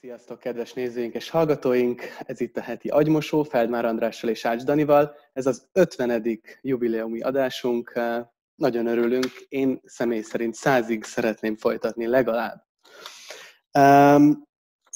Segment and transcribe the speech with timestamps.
[0.00, 2.02] Sziasztok, kedves nézőink és hallgatóink!
[2.18, 5.14] Ez itt a heti agymosó, Feldmár Andrással és Ács Danival.
[5.32, 6.40] Ez az 50.
[6.60, 8.00] jubileumi adásunk.
[8.54, 9.46] Nagyon örülünk.
[9.48, 12.66] Én személy szerint százig szeretném folytatni legalább.
[13.78, 14.46] Um,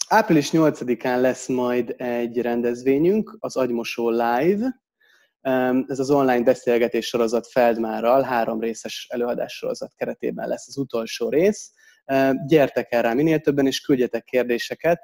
[0.08, 4.82] április 8-án lesz majd egy rendezvényünk, az Agymosó Live.
[5.42, 11.28] Um, ez az online beszélgetés sorozat Feldmárral, három részes előadás sorozat keretében lesz az utolsó
[11.28, 11.72] rész
[12.46, 15.00] gyertek el rá minél többen, és küldjetek kérdéseket.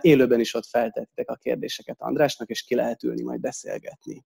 [0.00, 4.24] Élőben is ott feltettek a kérdéseket Andrásnak, és ki lehet ülni, majd beszélgetni.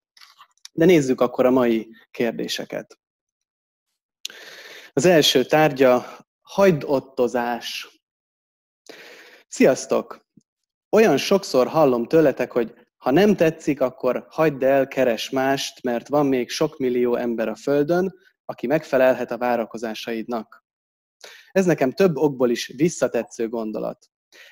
[0.73, 2.99] De nézzük akkor a mai kérdéseket.
[4.93, 7.99] Az első tárgya hagyd ottozás.
[9.49, 10.27] Sziasztok!
[10.91, 16.27] Olyan sokszor hallom tőletek, hogy ha nem tetszik, akkor hagyd el, keres mást, mert van
[16.27, 20.67] még sok millió ember a Földön, aki megfelelhet a várakozásaidnak.
[21.53, 24.07] Ez nekem több okból is visszatetsző gondolat.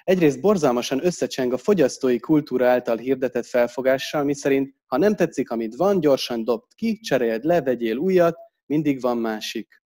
[0.05, 6.01] Egyrészt borzalmasan összecseng a fogyasztói kultúra által hirdetett felfogással, miszerint ha nem tetszik, amit van,
[6.01, 9.83] gyorsan dobd ki, cseréld le, vegyél újat, mindig van másik.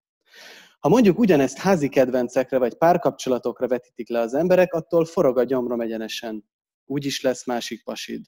[0.78, 5.80] Ha mondjuk ugyanezt házi kedvencekre vagy párkapcsolatokra vetítik le az emberek, attól forog a gyomrom
[5.80, 6.44] egyenesen.
[6.84, 8.24] Úgy is lesz másik pasid.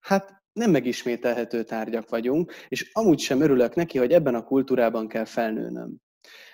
[0.00, 5.24] Hát nem megismételhető tárgyak vagyunk, és amúgy sem örülök neki, hogy ebben a kultúrában kell
[5.24, 6.01] felnőnöm.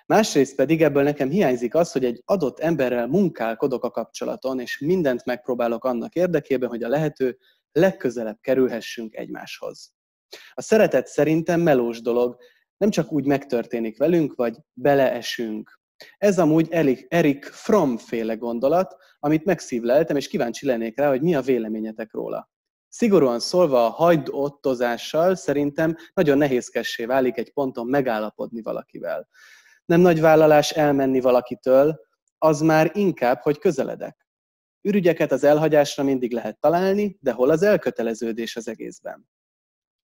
[0.09, 5.25] Másrészt pedig ebből nekem hiányzik az, hogy egy adott emberrel munkálkodok a kapcsolaton, és mindent
[5.25, 7.39] megpróbálok annak érdekében, hogy a lehető
[7.73, 9.92] legközelebb kerülhessünk egymáshoz.
[10.55, 12.37] A szeretet szerintem melós dolog,
[12.77, 15.81] nem csak úgy megtörténik velünk, vagy beleesünk.
[16.19, 16.67] Ez amúgy
[17.09, 22.50] Erik Fromm féle gondolat, amit megszívleltem, és kíváncsi lennék rá, hogy mi a véleményetek róla.
[22.89, 29.28] Szigorúan szólva a hagyd ottozással szerintem nagyon nehézkessé válik egy ponton megállapodni valakivel
[29.89, 32.00] nem nagy vállalás elmenni valakitől,
[32.38, 34.26] az már inkább, hogy közeledek.
[34.81, 39.28] Ürügyeket az elhagyásra mindig lehet találni, de hol az elköteleződés az egészben?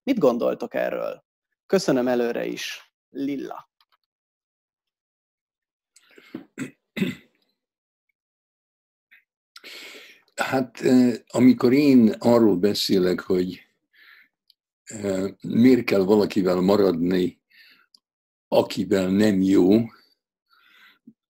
[0.03, 1.23] Mit gondoltok erről?
[1.65, 2.93] Köszönöm előre is.
[3.09, 3.69] Lilla.
[10.35, 10.81] Hát
[11.27, 13.67] amikor én arról beszélek, hogy
[15.41, 17.43] miért kell valakivel maradni,
[18.55, 19.81] akivel nem jó,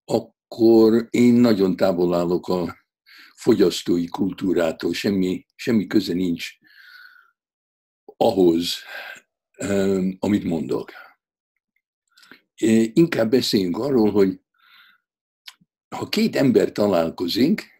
[0.05, 2.77] akkor én nagyon távol állok a
[3.35, 6.49] fogyasztói kultúrától, semmi, semmi köze nincs
[8.17, 8.75] ahhoz,
[10.19, 10.91] amit mondok.
[12.93, 14.39] Inkább beszéljünk arról, hogy
[15.95, 17.73] ha két ember találkozik,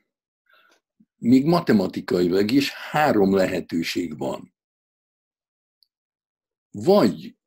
[1.16, 4.54] még matematikailag is három lehetőség van.
[6.72, 7.38] Vagy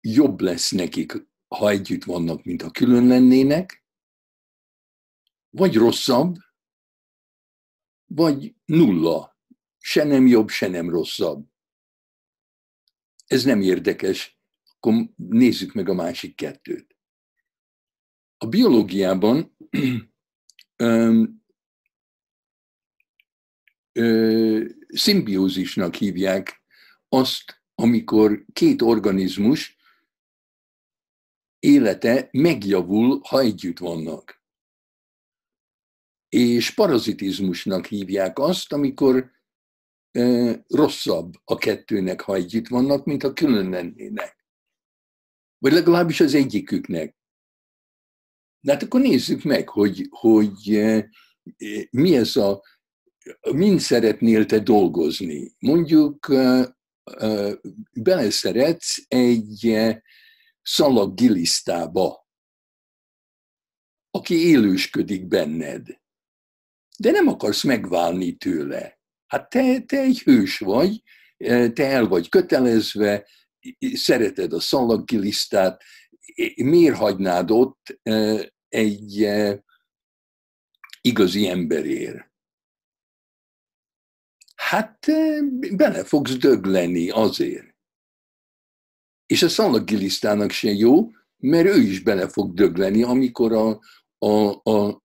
[0.00, 3.84] jobb lesz nekik ha együtt vannak, mint ha külön lennének,
[5.50, 6.36] vagy rosszabb,
[8.04, 9.36] vagy nulla.
[9.78, 11.46] Se nem jobb, se nem rosszabb.
[13.26, 16.96] Ez nem érdekes, akkor nézzük meg a másik kettőt.
[18.36, 19.56] A biológiában
[24.88, 26.62] szimbiózisnak hívják
[27.08, 29.80] azt, amikor két organizmus
[31.62, 34.42] élete megjavul, ha együtt vannak.
[36.28, 39.30] És parazitizmusnak hívják azt, amikor
[40.10, 40.22] e,
[40.68, 44.46] rosszabb a kettőnek, ha együtt vannak, mint ha külön lennének.
[45.58, 47.16] Vagy legalábbis az egyiküknek.
[48.60, 51.08] De hát akkor nézzük meg, hogy, hogy e,
[51.90, 52.62] mi ez a,
[53.52, 55.54] mind szeretnél te dolgozni.
[55.58, 56.74] Mondjuk e,
[57.92, 59.64] beleszeretsz egy
[60.62, 62.28] szalaggilisztába,
[64.10, 66.00] aki élősködik benned,
[66.98, 69.00] de nem akarsz megválni tőle.
[69.26, 71.02] Hát te, te egy hős vagy,
[71.72, 73.28] te el vagy kötelezve,
[73.92, 75.82] szereted a szalaggilisztát,
[76.56, 78.00] miért hagynád ott
[78.68, 79.28] egy
[81.00, 82.30] igazi emberért?
[84.54, 85.06] Hát
[85.76, 87.71] bele fogsz dögleni azért.
[89.32, 93.80] És a szalagilisztának se jó, mert ő is bele fog dögleni, amikor a,
[94.18, 95.02] a, a,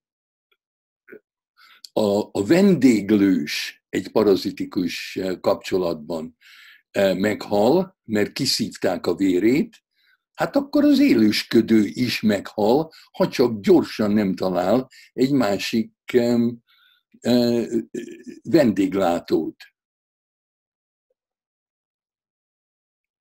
[1.93, 6.37] a, a vendéglős egy parazitikus kapcsolatban
[6.91, 9.83] e, meghal, mert kiszívták a vérét,
[10.33, 15.91] hát akkor az élősködő is meghal, ha csak gyorsan nem talál egy másik
[18.43, 19.55] vendéglátót.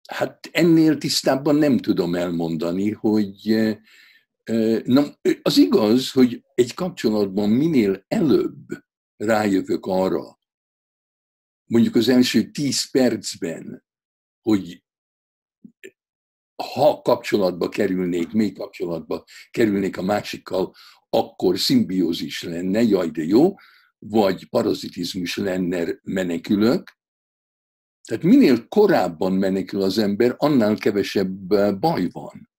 [0.07, 3.55] Hát ennél tisztábban nem tudom elmondani, hogy
[4.83, 5.03] na,
[5.41, 8.65] az igaz, hogy egy kapcsolatban minél előbb
[9.17, 10.39] rájövök arra,
[11.65, 13.85] mondjuk az első tíz percben,
[14.41, 14.83] hogy
[16.73, 20.73] ha kapcsolatba kerülnék, még kapcsolatba kerülnék a másikkal,
[21.09, 23.55] akkor szimbiózis lenne, jaj de jó,
[23.99, 26.96] vagy parazitizmus lenne, menekülök.
[28.07, 31.29] Tehát minél korábban menekül az ember, annál kevesebb
[31.79, 32.49] baj van.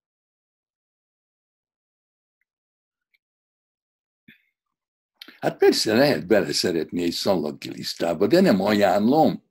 [5.40, 9.44] Hát persze lehet beleszeretni egy szalaggilisztába, de nem ajánlom.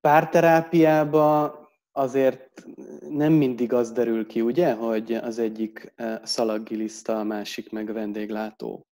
[0.00, 1.58] Párterápiába
[1.92, 2.64] azért
[3.08, 8.89] nem mindig az derül ki, ugye, hogy az egyik szalaggiliszta, a másik meg vendéglátó.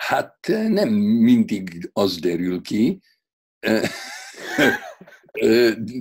[0.00, 3.00] Hát nem mindig az derül ki.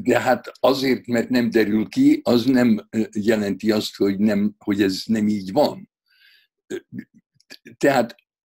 [0.01, 5.01] De hát azért, mert nem derül ki, az nem jelenti azt, hogy, nem, hogy ez
[5.05, 5.89] nem így van.
[7.77, 8.15] Tehát,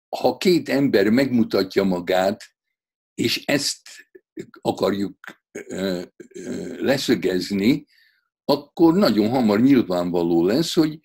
[0.10, 2.44] ha két ember megmutatja magát,
[3.14, 3.90] és ezt
[4.62, 5.18] akarjuk
[6.78, 7.86] leszögezni,
[8.46, 11.00] akkor nagyon hamar nyilvánvaló lesz, hogy,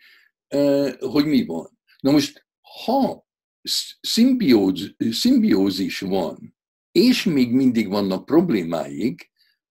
[0.99, 1.79] hogy mi van.
[2.01, 2.47] Na most,
[2.85, 3.26] ha
[4.01, 6.57] szimbióz, szimbiózis van,
[6.93, 9.31] és még mindig vannak problémáik,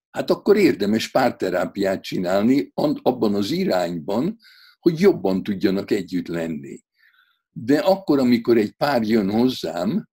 [0.09, 2.71] hát akkor érdemes párterápiát csinálni
[3.01, 4.38] abban az irányban,
[4.80, 6.83] hogy jobban tudjanak együtt lenni.
[7.51, 10.09] De akkor, amikor egy pár jön hozzám,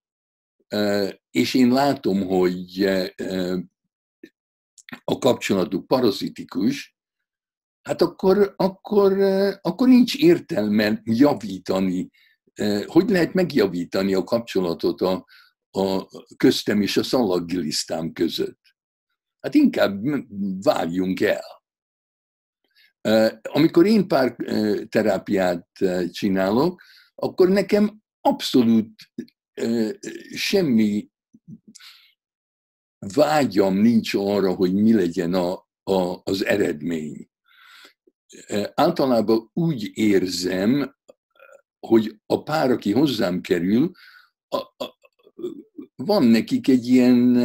[1.31, 2.84] és én látom, hogy
[5.05, 6.96] a kapcsolatuk parazitikus,
[7.82, 9.12] hát akkor, akkor,
[9.61, 12.11] akkor nincs értelme javítani.
[12.87, 15.26] Hogy lehet megjavítani a kapcsolatot a,
[15.70, 16.06] a
[16.37, 18.60] köztem és a szalaggilisztám között?
[19.40, 20.02] Hát inkább
[20.62, 21.62] várjunk el.
[23.43, 24.37] Amikor én pár
[24.88, 25.69] terápiát
[26.10, 26.82] csinálok,
[27.14, 28.90] akkor nekem abszolút
[30.34, 31.10] semmi
[33.14, 35.52] vágyam nincs arra, hogy mi legyen a,
[35.82, 37.31] a, az eredmény.
[38.75, 40.96] Általában úgy érzem,
[41.87, 43.90] hogy a pár, aki hozzám kerül,
[44.49, 44.99] a, a,
[45.96, 47.43] van nekik egy ilyen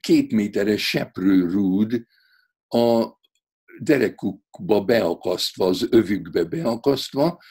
[0.00, 2.06] két méteres seprőrúd
[2.68, 3.06] a
[3.78, 7.42] derekukba beakasztva, az övükbe beakasztva,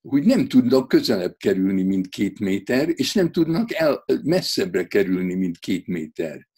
[0.00, 5.58] hogy nem tudnak közelebb kerülni, mint két méter, és nem tudnak el, messzebbre kerülni, mint
[5.58, 6.48] két méter.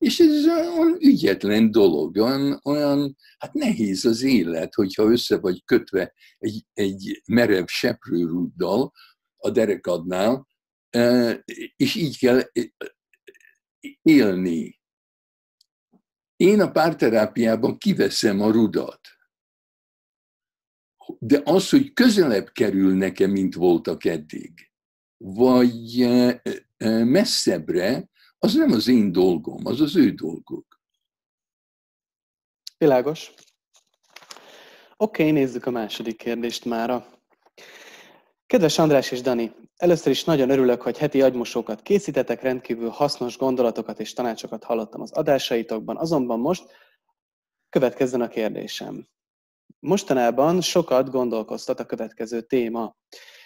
[0.00, 6.14] És ez olyan ügyetlen dolog, olyan, olyan hát nehéz az élet, hogyha össze vagy kötve
[6.38, 8.92] egy, egy merev seprőrúddal
[9.36, 10.46] a derekadnál,
[11.76, 12.42] és így kell
[14.02, 14.80] élni.
[16.36, 19.00] Én a párterápiában kiveszem a rudat.
[21.18, 24.70] De az, hogy közelebb kerül nekem, mint voltak eddig,
[25.16, 26.08] vagy
[27.04, 28.09] messzebbre,
[28.42, 30.80] az nem az én dolgom, az az ő dolguk.
[32.78, 33.32] Világos.
[34.96, 37.06] Oké, okay, nézzük a második kérdést mára.
[38.46, 44.00] Kedves András és Dani, először is nagyon örülök, hogy heti agymosókat készítetek, rendkívül hasznos gondolatokat
[44.00, 46.64] és tanácsokat hallottam az adásaitokban, azonban most
[47.68, 49.08] következzen a kérdésem.
[49.78, 52.96] Mostanában sokat gondolkoztat a következő téma.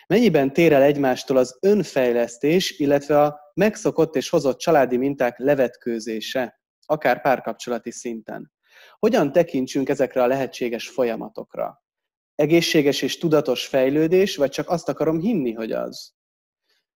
[0.07, 7.21] Mennyiben tér el egymástól az önfejlesztés, illetve a megszokott és hozott családi minták levetkőzése, akár
[7.21, 8.53] párkapcsolati szinten?
[8.99, 11.85] Hogyan tekintsünk ezekre a lehetséges folyamatokra?
[12.35, 16.13] egészséges és tudatos fejlődés, vagy csak azt akarom hinni, hogy az?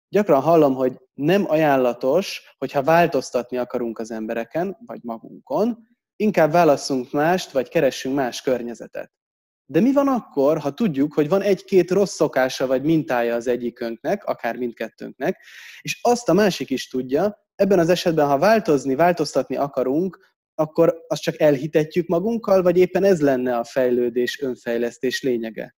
[0.09, 7.51] Gyakran hallom, hogy nem ajánlatos, hogyha változtatni akarunk az embereken, vagy magunkon, inkább válasszunk mást,
[7.51, 9.13] vagy keressünk más környezetet.
[9.71, 14.25] De mi van akkor, ha tudjuk, hogy van egy-két rossz szokása vagy mintája az egyikünknek,
[14.25, 15.45] akár mindkettőnknek,
[15.81, 20.19] és azt a másik is tudja, ebben az esetben, ha változni, változtatni akarunk,
[20.55, 25.77] akkor azt csak elhitetjük magunkkal, vagy éppen ez lenne a fejlődés, önfejlesztés lényege.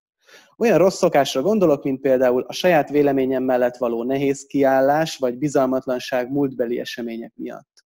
[0.57, 6.31] Olyan rossz szokásra gondolok, mint például a saját véleményem mellett való nehéz kiállás, vagy bizalmatlanság
[6.31, 7.80] múltbeli események miatt.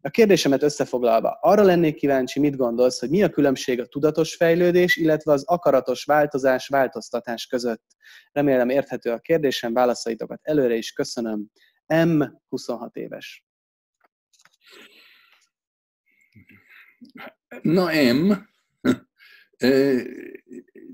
[0.00, 4.96] A kérdésemet összefoglalva, arra lennék kíváncsi, mit gondolsz, hogy mi a különbség a tudatos fejlődés,
[4.96, 7.84] illetve az akaratos változás, változtatás között.
[8.32, 11.50] Remélem érthető a kérdésem, válaszaitokat előre is köszönöm.
[11.86, 12.22] M.
[12.48, 13.44] 26 éves.
[17.62, 18.32] Na M,
[19.56, 20.02] e,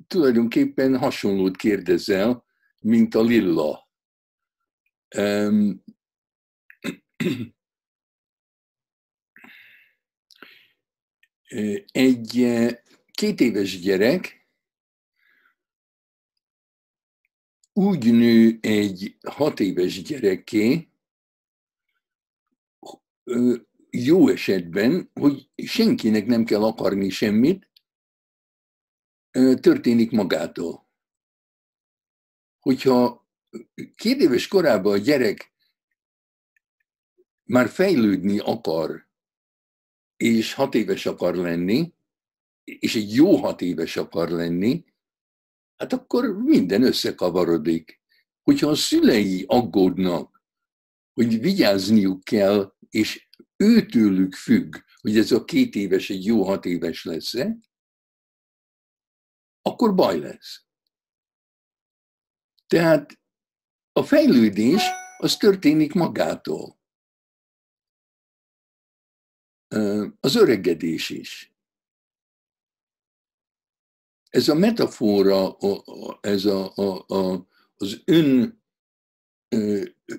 [0.07, 2.45] tulajdonképpen hasonlót kérdezel,
[2.79, 3.89] mint a lilla.
[5.09, 5.49] E,
[11.93, 12.47] egy
[13.13, 14.47] két éves gyerek
[17.73, 20.89] úgy nő egy hat éves gyereké,
[23.91, 27.71] jó esetben, hogy senkinek nem kell akarni semmit,
[29.61, 30.89] történik magától.
[32.61, 33.27] Hogyha
[33.95, 35.53] két éves korában a gyerek
[37.43, 39.11] már fejlődni akar,
[40.23, 41.95] és hat éves akar lenni,
[42.65, 44.85] és egy jó hat éves akar lenni,
[45.77, 48.01] hát akkor minden összekavarodik.
[48.43, 50.43] Hogyha a szülei aggódnak,
[51.13, 57.05] hogy vigyázniuk kell, és őtőlük függ, hogy ez a két éves egy jó hat éves
[57.05, 57.59] lesz-e,
[59.63, 60.65] akkor baj lesz.
[62.67, 63.21] Tehát
[63.93, 64.83] a fejlődés
[65.19, 66.82] az történik magától.
[70.21, 71.55] Az öregedés is.
[74.31, 75.57] Ez a metafora,
[76.21, 78.63] ez a, a, a, az ön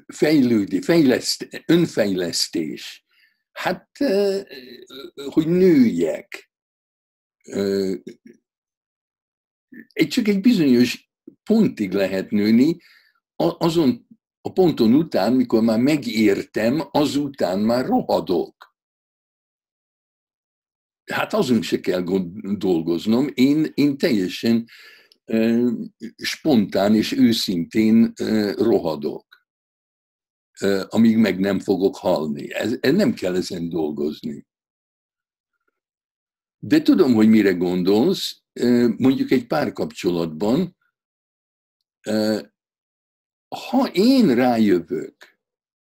[0.07, 3.05] fejlődés, fejleszt, önfejlesztés,
[3.51, 3.89] hát,
[5.31, 6.51] hogy nőjek,
[9.93, 11.11] egy csak egy bizonyos
[11.43, 12.77] pontig lehet nőni,
[13.35, 14.07] azon
[14.41, 18.72] a ponton után, mikor már megértem, azután már rohadok.
[21.11, 22.03] Hát azon se kell
[22.57, 24.65] dolgoznom, én, én teljesen
[26.15, 28.13] spontán és őszintén
[28.55, 29.47] rohadok,
[30.87, 32.53] amíg meg nem fogok halni.
[32.53, 34.47] Ez, ez nem kell ezen dolgozni.
[36.59, 38.41] De tudom, hogy mire gondolsz,
[38.97, 40.77] mondjuk egy párkapcsolatban,
[43.69, 45.39] ha én rájövök,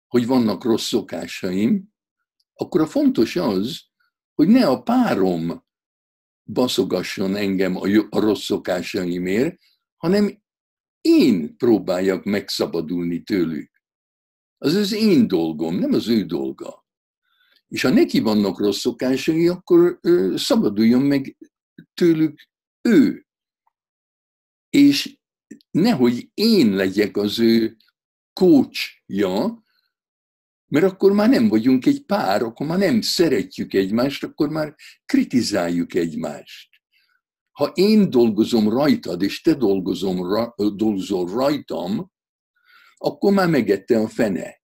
[0.07, 1.93] hogy vannak rossz szokásaim,
[2.53, 3.90] akkor a fontos az,
[4.41, 5.63] hogy ne a párom
[6.43, 7.75] baszogasson engem
[8.09, 9.57] a rossz szokásaimért,
[9.97, 10.43] hanem
[11.01, 13.71] én próbáljak megszabadulni tőlük.
[14.57, 16.85] Az az én dolgom, nem az ő dolga.
[17.67, 19.99] És ha neki vannak rossz szokásai, akkor
[20.35, 21.37] szabaduljon meg
[21.93, 22.47] tőlük
[22.81, 23.25] ő.
[24.69, 25.17] És
[25.71, 27.77] nehogy én legyek az ő
[28.33, 29.63] kócsja,
[30.71, 34.75] mert akkor már nem vagyunk egy pár, akkor már nem szeretjük egymást, akkor már
[35.05, 36.69] kritizáljuk egymást.
[37.51, 40.17] Ha én dolgozom rajtad, és te dolgozom,
[40.55, 42.11] dolgozol rajtam,
[42.97, 44.61] akkor már megette a fene.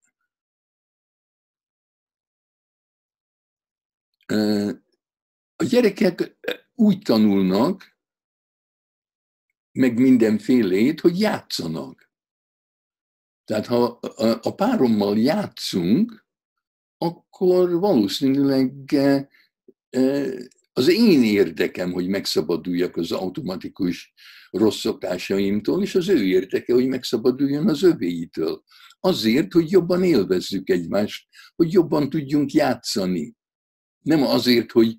[5.55, 6.37] A gyerekek
[6.73, 7.99] úgy tanulnak,
[9.71, 12.06] meg mindenfélét, hogy játszanak.
[13.47, 13.99] Tehát ha
[14.41, 16.25] a párommal játszunk,
[16.97, 19.29] akkor valószínűleg e,
[19.89, 20.25] e,
[20.73, 24.13] az én érdekem, hogy megszabaduljak az automatikus
[24.51, 28.63] rossz szokásaimtól, és az ő érdeke, hogy megszabaduljon az övéitől.
[28.99, 33.35] Azért, hogy jobban élvezzük egymást, hogy jobban tudjunk játszani.
[33.99, 34.95] Nem azért, hogy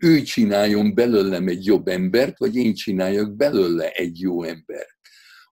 [0.00, 4.97] ő csináljon belőlem egy jobb embert, vagy én csináljak belőle egy jó embert.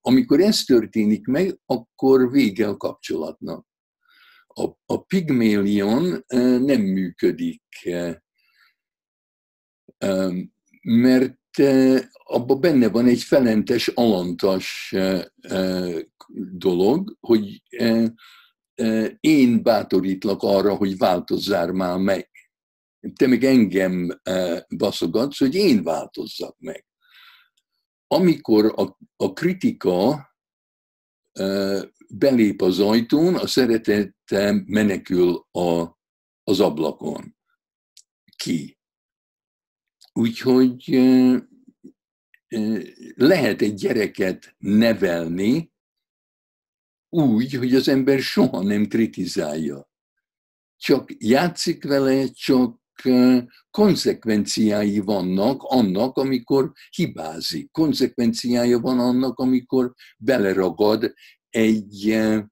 [0.06, 3.66] Amikor ez történik meg, akkor vége a kapcsolatnak.
[4.46, 6.24] A, a pigmélion
[6.64, 7.62] nem működik,
[10.82, 11.58] mert
[12.24, 14.94] abban benne van egy felentes, alantas
[16.52, 17.62] dolog, hogy
[19.20, 22.30] én bátorítlak arra, hogy változzál már meg
[23.14, 24.20] te meg engem
[24.68, 26.84] baszogatsz, hogy én változzak meg.
[28.06, 30.26] Amikor a, a kritika
[32.08, 35.98] belép az ajtón, a szeretete menekül a,
[36.42, 37.36] az ablakon.
[38.36, 38.78] Ki.
[40.12, 41.40] Úgyhogy eh,
[43.14, 45.74] lehet egy gyereket nevelni
[47.08, 49.90] úgy, hogy az ember soha nem kritizálja.
[50.76, 52.80] Csak játszik vele, csak
[53.70, 57.70] konzekvenciái vannak annak, amikor hibázik.
[57.70, 61.12] Konzekvenciája van annak, amikor beleragad
[61.50, 62.50] egy e,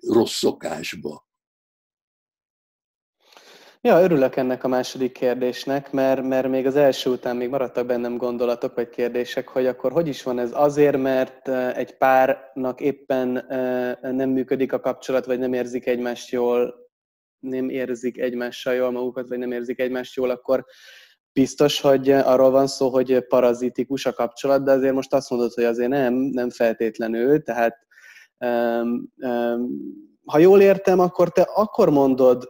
[0.00, 1.24] rossz szokásba.
[3.86, 8.16] Ja, örülök ennek a második kérdésnek, mert, mert még az első után még maradtak bennem
[8.16, 13.46] gondolatok vagy kérdések, hogy akkor hogy is van ez azért, mert egy párnak éppen
[14.00, 16.83] nem működik a kapcsolat, vagy nem érzik egymást jól,
[17.44, 20.64] nem érzik egymással jól magukat, vagy nem érzik egymást jól, akkor
[21.32, 25.64] biztos, hogy arról van szó, hogy parazitikus a kapcsolat, de azért most azt mondod, hogy
[25.64, 27.76] azért nem, nem feltétlenül, tehát
[28.38, 29.68] um, um,
[30.24, 32.48] ha jól értem, akkor te akkor mondod,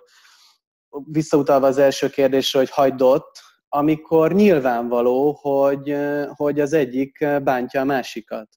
[1.04, 3.22] visszautalva az első kérdésre, hogy hagyd
[3.68, 5.96] amikor nyilvánvaló, hogy,
[6.34, 8.48] hogy az egyik bántja a másikat.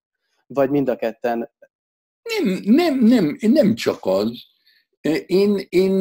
[0.48, 1.50] vagy mind a ketten?
[2.40, 4.32] Nem, nem, nem, nem csak az.
[5.26, 5.92] Én, én,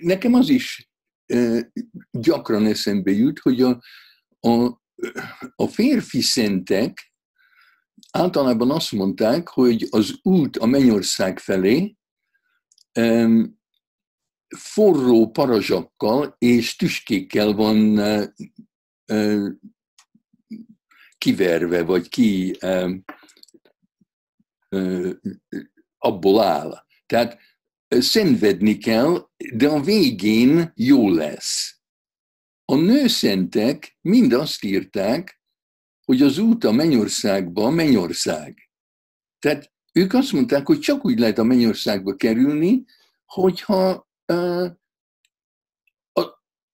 [0.00, 0.90] nekem az is
[2.10, 3.82] gyakran eszembe jut, hogy a,
[4.40, 4.80] a,
[5.56, 7.12] a férfi szentek
[8.10, 11.96] általában azt mondták, hogy az út a mennyország felé
[14.56, 18.00] forró parazsakkal és tüskékkel van
[21.18, 22.58] kiverve, vagy ki
[25.98, 26.84] abból áll.
[27.06, 27.38] Tehát
[27.88, 31.80] szenvedni kell, de a végén jó lesz.
[32.64, 35.40] A nőszentek mind azt írták,
[36.04, 38.70] hogy az út a mennyországba mennyország.
[39.38, 42.84] Tehát ők azt mondták, hogy csak úgy lehet a mennyországba kerülni,
[43.24, 44.70] hogyha uh,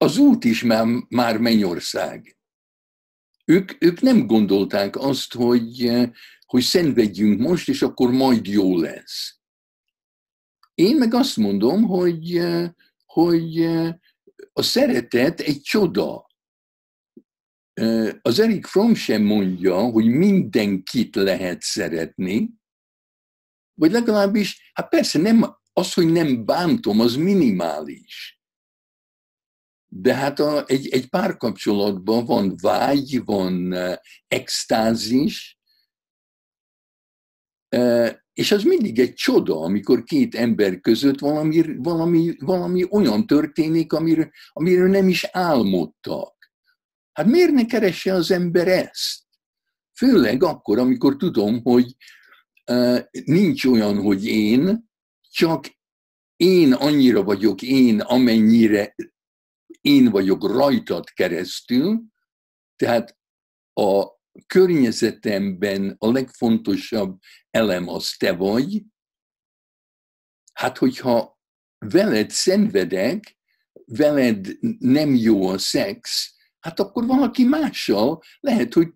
[0.03, 2.37] az út is már, már mennyország.
[3.45, 5.93] Ők, ők nem gondolták azt, hogy,
[6.47, 9.41] hogy szenvedjünk most, és akkor majd jó lesz.
[10.75, 12.41] Én meg azt mondom, hogy,
[13.07, 13.61] hogy
[14.53, 16.27] a szeretet egy csoda.
[18.23, 22.51] Az Erik Fromm sem mondja, hogy mindenkit lehet szeretni,
[23.75, 28.41] vagy legalábbis, hát persze nem, az, hogy nem bántom, az minimális.
[29.89, 33.75] De hát a, egy, egy párkapcsolatban van vágy, van
[34.29, 35.59] extázis,
[38.33, 44.31] és az mindig egy csoda, amikor két ember között valami, valami, valami olyan történik, amiről,
[44.53, 46.53] amiről nem is álmodtak.
[47.13, 49.21] Hát miért ne keresse az ember ezt?
[49.97, 51.97] Főleg akkor, amikor tudom, hogy
[52.71, 54.91] uh, nincs olyan, hogy én,
[55.31, 55.67] csak
[56.37, 58.95] én annyira vagyok én, amennyire
[59.81, 62.03] én vagyok rajtad keresztül,
[62.77, 63.17] tehát
[63.73, 64.07] a
[64.47, 67.19] környezetemben a legfontosabb
[67.51, 68.85] elem az te vagy,
[70.53, 71.41] hát hogyha
[71.79, 73.37] veled szenvedek,
[73.85, 78.93] veled nem jó a szex, hát akkor valaki mással lehet, hogy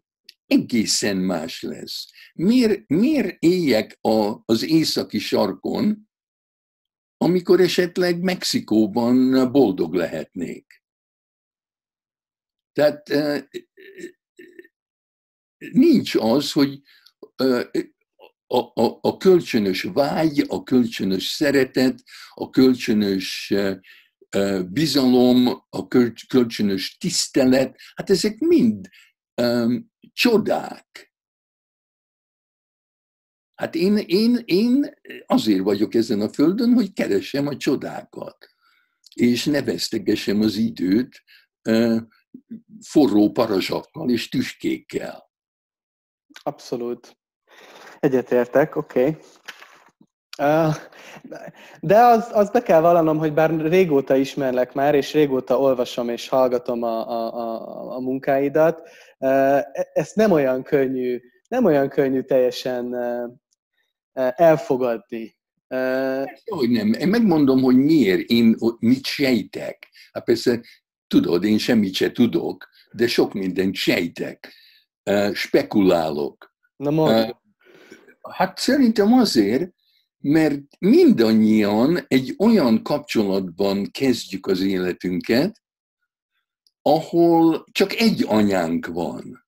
[0.47, 2.11] egészen más lesz.
[2.35, 6.09] Miért, miért éljek a, az északi sarkon,
[7.17, 10.83] amikor esetleg Mexikóban boldog lehetnék?
[12.73, 13.09] Tehát
[15.59, 16.81] nincs az, hogy
[18.47, 22.03] a, a, a kölcsönös vágy, a kölcsönös szeretet,
[22.35, 23.55] a kölcsönös
[24.69, 25.87] bizalom, a
[26.29, 28.89] kölcsönös tisztelet, hát ezek mind
[29.43, 31.15] um, csodák.
[33.55, 34.95] Hát én, én, én
[35.27, 38.49] azért vagyok ezen a földön, hogy keresem a csodákat,
[39.15, 41.23] és ne vesztegessem az időt
[41.69, 42.01] uh,
[42.81, 45.26] forró parazsakkal és tüskékkel.
[46.43, 47.17] Abszolút.
[48.01, 49.01] Egyetértek, oké.
[49.01, 49.17] Okay.
[51.81, 56.29] De az, az be kell vallanom, hogy bár régóta ismerlek már, és régóta olvasom és
[56.29, 58.89] hallgatom a, a, a, a munkáidat,
[59.93, 62.97] ezt nem olyan könnyű, nem olyan könnyű teljesen
[64.13, 65.37] elfogadni.
[66.45, 66.93] Hogy nem.
[66.93, 69.89] Én megmondom, hogy miért, én mit sejtek.
[70.13, 70.61] Hát persze,
[71.07, 74.53] tudod, én semmit se tudok, de sok mindent sejtek,
[75.33, 76.55] spekulálok.
[76.77, 77.31] Na mondj.
[78.31, 79.71] Hát szerintem azért,
[80.19, 85.63] mert mindannyian egy olyan kapcsolatban kezdjük az életünket,
[86.83, 89.47] ahol csak egy anyánk van,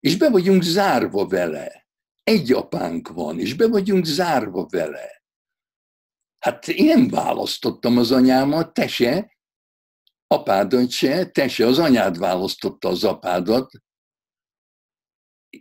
[0.00, 1.86] és be vagyunk zárva vele.
[2.22, 5.22] Egy apánk van, és be vagyunk zárva vele.
[6.38, 9.36] Hát én választottam az anyámat, te se,
[10.26, 13.70] apádat se, te se, az anyád választotta az apádat,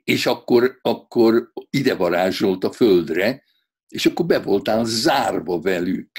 [0.04, 3.44] és akkor, akkor ide varázsolt a földre,
[3.88, 6.10] és akkor be voltál zárva velük.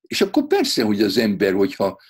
[0.00, 2.00] És akkor persze, hogy az ember, hogyha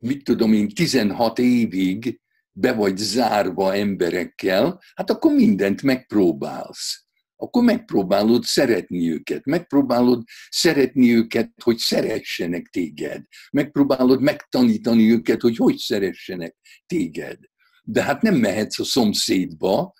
[0.00, 2.20] mit tudom én, 16 évig
[2.52, 7.06] be vagy zárva emberekkel, hát akkor mindent megpróbálsz.
[7.36, 15.76] Akkor megpróbálod szeretni őket, megpróbálod szeretni őket, hogy szeressenek téged, megpróbálod megtanítani őket, hogy hogy
[15.76, 17.38] szeressenek téged.
[17.82, 19.92] De hát nem mehetsz a szomszédba,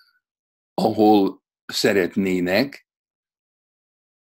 [0.83, 2.87] ahol szeretnének,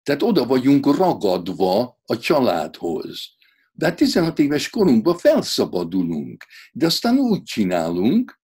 [0.04, 3.38] tehát oda vagyunk ragadva a családhoz.
[3.72, 8.40] De hát 16 éves korunkban felszabadulunk, de aztán úgy csinálunk,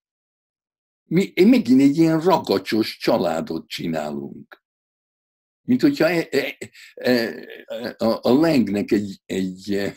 [1.03, 4.63] mi megint egy ilyen ragacsos családot csinálunk.
[5.61, 6.57] Mint hogyha e, e,
[6.93, 9.93] e, a, a Lengnek egy, egy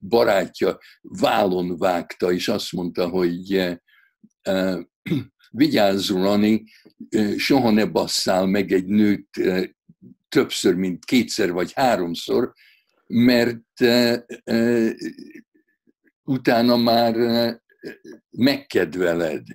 [0.00, 3.78] barátja válon vágta, és azt mondta, hogy
[5.52, 6.64] vigyázz, Rani,
[7.36, 9.28] soha ne basszál meg egy nőt
[10.28, 12.52] többször, mint kétszer vagy háromszor,
[13.06, 13.80] mert
[16.22, 17.14] utána már
[18.30, 19.46] megkedveled.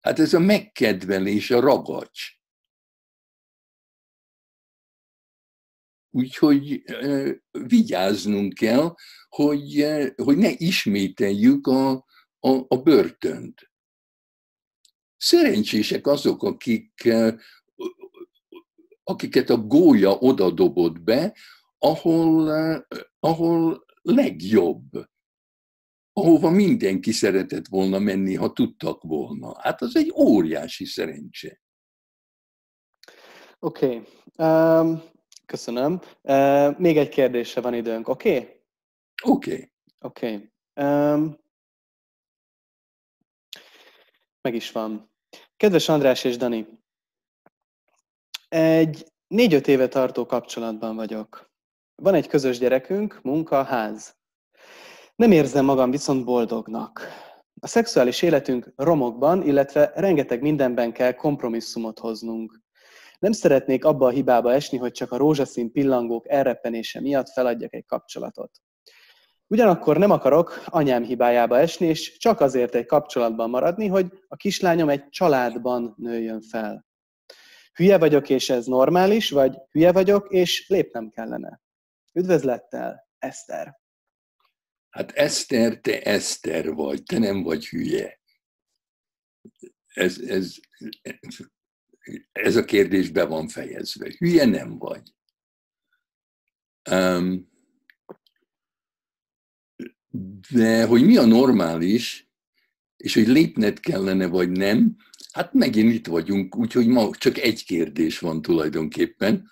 [0.00, 2.34] Hát ez a megkedvelés, a ragacs.
[6.10, 6.82] Úgyhogy
[7.50, 8.94] vigyáznunk kell,
[9.28, 9.86] hogy,
[10.16, 12.04] hogy ne ismételjük a,
[12.40, 13.70] a, a börtönt.
[15.16, 17.08] Szerencsések azok, akik,
[19.04, 21.36] akiket a gólya oda dobott be,
[21.78, 22.50] ahol,
[23.20, 25.08] ahol legjobb,
[26.12, 29.60] ahova mindenki szeretett volna menni, ha tudtak volna.
[29.60, 31.60] Hát az egy óriási szerencse.
[33.58, 33.86] Oké.
[33.86, 34.02] Okay.
[34.48, 35.02] Um,
[35.46, 36.00] köszönöm.
[36.22, 38.38] Uh, még egy kérdésre van időnk, oké?
[38.38, 38.60] Okay?
[39.22, 39.52] Oké.
[39.52, 39.72] Okay.
[39.98, 40.50] Oké.
[40.72, 40.84] Okay.
[40.86, 41.44] Um,
[44.46, 45.10] meg is van.
[45.56, 46.66] Kedves András és Dani,
[48.48, 51.50] egy négy-öt éve tartó kapcsolatban vagyok.
[52.02, 54.16] Van egy közös gyerekünk, munka, ház.
[55.16, 57.00] Nem érzem magam viszont boldognak.
[57.60, 62.60] A szexuális életünk romokban, illetve rengeteg mindenben kell kompromisszumot hoznunk.
[63.18, 67.86] Nem szeretnék abba a hibába esni, hogy csak a rózsaszín pillangók elreppenése miatt feladjak egy
[67.86, 68.50] kapcsolatot.
[69.48, 74.88] Ugyanakkor nem akarok anyám hibájába esni, és csak azért egy kapcsolatban maradni, hogy a kislányom
[74.88, 76.86] egy családban nőjön fel.
[77.72, 81.60] Hülye vagyok, és ez normális, vagy hülye vagyok, és lépnem kellene.
[82.12, 83.80] Üdvözlettel, Eszter!
[84.88, 88.20] Hát Eszter, te Eszter vagy, te nem vagy hülye.
[89.86, 90.54] Ez, ez,
[92.32, 94.14] ez a kérdés be van fejezve.
[94.18, 95.14] Hülye nem vagy.
[96.90, 97.54] Um,
[100.50, 102.30] de hogy mi a normális,
[102.96, 104.96] és hogy lépned kellene, vagy nem,
[105.32, 109.50] hát megint itt vagyunk, úgyhogy ma csak egy kérdés van tulajdonképpen.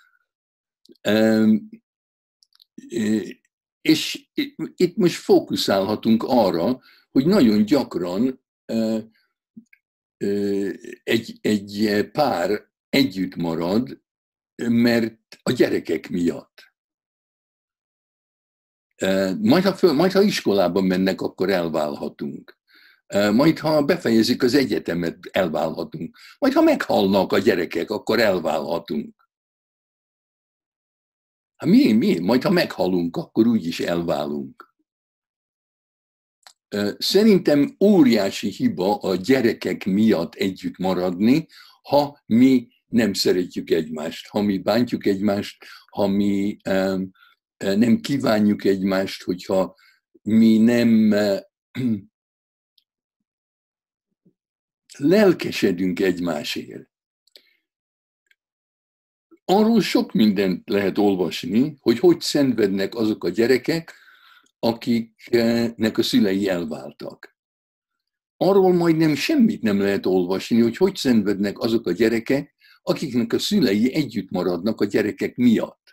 [3.81, 4.27] És
[4.75, 8.43] itt most fókuszálhatunk arra, hogy nagyon gyakran
[11.03, 14.01] egy, egy pár együtt marad,
[14.63, 16.74] mert a gyerekek miatt.
[19.41, 22.57] Majd ha, föl, majd ha iskolában mennek, akkor elválhatunk.
[23.33, 26.17] Majd ha befejezik az egyetemet, elválhatunk.
[26.39, 29.29] Majd ha meghalnak a gyerekek, akkor elválhatunk.
[31.55, 32.19] Hát mi, mi?
[32.19, 34.75] Majd ha meghalunk, akkor úgyis elválunk.
[36.97, 41.47] Szerintem óriási hiba a gyerekek miatt együtt maradni,
[41.81, 47.11] ha mi nem szeretjük egymást, ha mi bántjuk egymást, ha mi um,
[47.57, 49.75] nem kívánjuk egymást, hogyha
[50.21, 51.13] mi nem
[54.97, 56.89] lelkesedünk egymásért.
[59.45, 63.93] Arról sok mindent lehet olvasni, hogy hogy szenvednek azok a gyerekek,
[64.59, 67.37] akiknek a szülei elváltak.
[68.37, 73.93] Arról majdnem semmit nem lehet olvasni, hogy hogy szenvednek azok a gyerekek, akiknek a szülei
[73.93, 75.84] együtt maradnak a gyerekek miatt.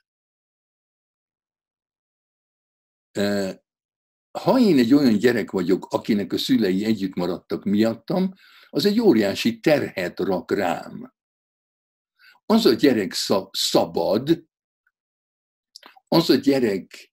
[4.38, 8.33] Ha én egy olyan gyerek vagyok, akinek a szülei együtt maradtak miattam,
[8.68, 11.14] az egy óriási terhet rak rám.
[12.46, 13.12] Az a gyerek
[13.51, 14.44] szabad,
[16.09, 17.12] az a gyerek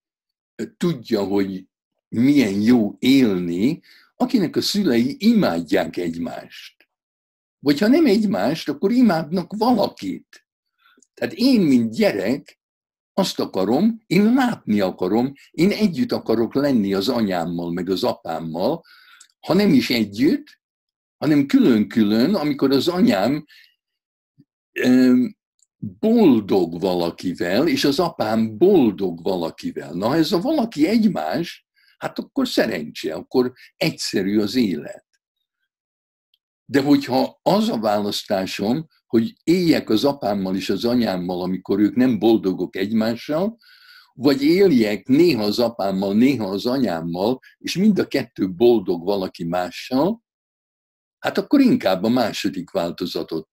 [0.77, 1.67] tudja, hogy
[2.07, 3.81] milyen jó élni,
[4.15, 6.89] akinek a szülei imádják egymást.
[7.59, 10.47] Vagy ha nem egymást, akkor imádnak valakit.
[11.13, 12.58] Tehát én, mint gyerek,
[13.19, 18.83] azt akarom, én látni akarom, én együtt akarok lenni az anyámmal, meg az apámmal,
[19.39, 20.59] ha nem is együtt,
[21.17, 23.45] hanem külön-külön, amikor az anyám
[25.77, 29.93] boldog valakivel, és az apám boldog valakivel.
[29.93, 35.05] Na, ha ez a valaki egymás, hát akkor szerencse, akkor egyszerű az élet.
[36.65, 42.19] De hogyha az a választásom, hogy éljek az apámmal és az anyámmal, amikor ők nem
[42.19, 43.57] boldogok egymással,
[44.13, 50.23] vagy éljek néha az apámmal, néha az anyámmal, és mind a kettő boldog valaki mással,
[51.19, 53.49] hát akkor inkább a második változatot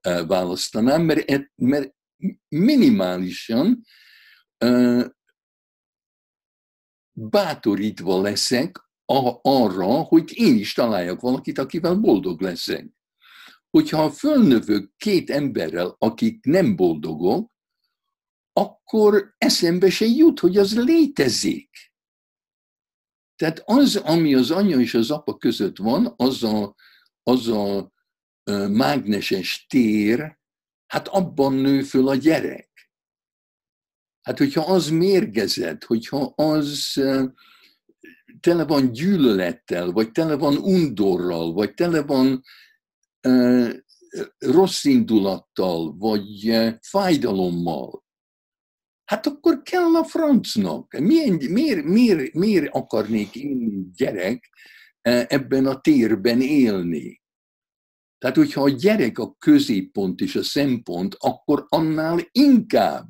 [0.00, 1.94] eh, választanám, mert, e, mert
[2.48, 3.84] minimálisan
[4.64, 5.04] uh,
[7.12, 8.88] bátorítva leszek
[9.42, 12.99] arra, hogy én is találjak valakit, akivel boldog leszek
[13.70, 17.52] hogyha fölnövök két emberrel, akik nem boldogok,
[18.52, 21.70] akkor eszembe se jut, hogy az létezik.
[23.36, 26.74] Tehát az, ami az anya és az apa között van, az a,
[27.22, 27.92] az a
[28.68, 30.38] mágneses tér,
[30.86, 32.68] hát abban nő föl a gyerek.
[34.20, 37.00] Hát, hogyha az mérgezett, hogyha az
[38.40, 42.42] tele van gyűlölettel, vagy tele van undorral, vagy tele van
[44.38, 48.04] rossz indulattal, vagy fájdalommal,
[49.04, 50.98] hát akkor kell a francnak.
[50.98, 54.48] Milyen, miért, miért, miért akarnék én gyerek
[55.28, 57.22] ebben a térben élni?
[58.18, 63.08] Tehát, hogyha a gyerek a középpont és a szempont, akkor annál inkább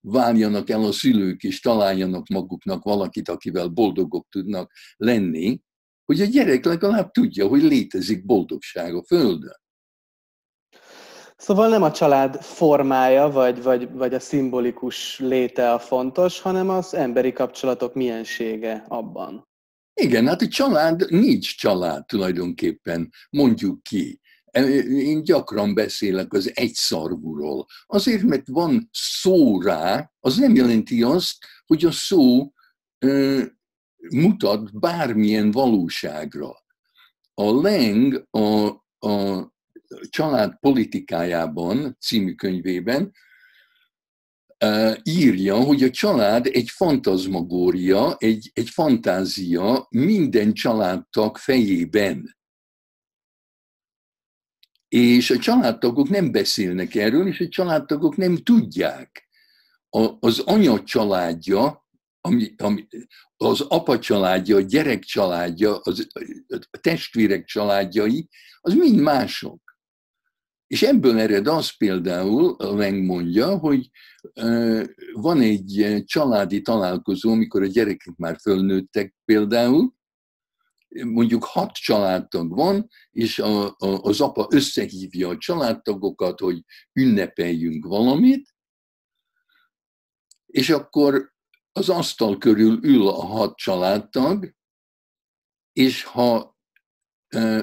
[0.00, 5.60] váljanak el a szülők, és találjanak maguknak valakit, akivel boldogok tudnak lenni,
[6.10, 9.60] hogy a gyerek legalább tudja, hogy létezik boldogság a Földön.
[11.36, 16.94] Szóval nem a család formája, vagy, vagy, vagy a szimbolikus léte a fontos, hanem az
[16.94, 19.48] emberi kapcsolatok miensége abban.
[19.94, 24.20] Igen, hát a család nincs család tulajdonképpen, mondjuk ki.
[24.88, 27.66] Én gyakran beszélek az egyszarvúról.
[27.86, 32.52] Azért, mert van szó rá, az nem jelenti azt, hogy a szó
[34.08, 36.50] mutat bármilyen valóságra.
[37.34, 38.66] A Leng a,
[39.06, 39.46] a
[40.08, 43.12] család politikájában című könyvében
[45.02, 52.36] írja, hogy a család egy fantazmagória, egy, egy fantázia minden családtag fejében.
[54.88, 59.28] És a családtagok nem beszélnek erről, és a családtagok nem tudják.
[59.88, 61.88] A, az anya családja,
[62.20, 62.86] ami, ami,
[63.36, 66.06] az apa családja, a gyerek családja, az,
[66.70, 68.28] a testvérek családjai,
[68.60, 69.70] az mind mások.
[70.66, 73.90] És ebből ered az például, megmondja, hogy
[75.12, 79.94] van egy családi találkozó, amikor a gyerekek már fölnőttek például,
[81.04, 88.54] mondjuk hat családtag van, és a, a, az apa összehívja a családtagokat, hogy ünnepeljünk valamit,
[90.46, 91.32] és akkor
[91.72, 94.54] az asztal körül ül a hat családtag,
[95.72, 96.58] és ha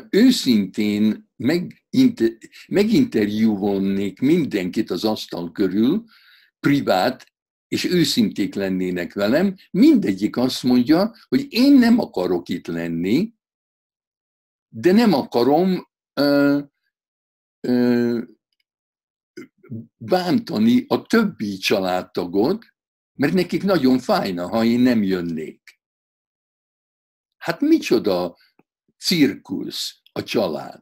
[0.09, 2.31] őszintén meginter,
[2.67, 6.03] meginterjúvolnék mindenkit az asztal körül,
[6.59, 7.31] privát,
[7.67, 13.33] és őszinték lennének velem, mindegyik azt mondja, hogy én nem akarok itt lenni,
[14.67, 16.59] de nem akarom ö,
[17.59, 18.21] ö,
[19.97, 22.65] bántani a többi családtagot,
[23.17, 25.79] mert nekik nagyon fájna, ha én nem jönnék.
[27.37, 28.37] Hát micsoda
[28.97, 30.81] cirkusz a család.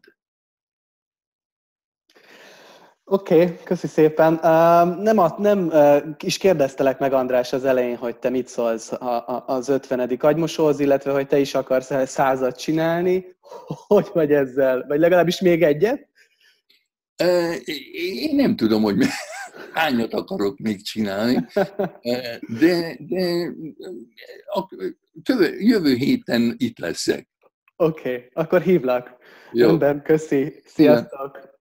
[3.08, 4.34] Oké, okay, köszi szépen.
[4.34, 4.42] Uh,
[5.04, 9.28] nem, a, nem uh, is kérdeztelek meg, András, az elején, hogy te mit szólsz a,
[9.28, 10.00] a, az 50.
[10.20, 13.26] agymosóhoz, illetve hogy te is akarsz százat csinálni.
[13.88, 14.86] Hogy vagy ezzel?
[14.88, 16.10] Vagy legalábbis még egyet?
[18.04, 18.96] Én nem tudom, hogy
[19.74, 21.46] hányat akarok még csinálni,
[22.60, 23.52] de, de
[24.46, 24.68] a,
[25.60, 27.28] jövő héten itt leszek.
[27.76, 29.16] Oké, okay, akkor hívlak.
[29.52, 29.68] Jó.
[29.68, 30.62] Rendben, köszi.
[30.66, 31.55] Sziasztok!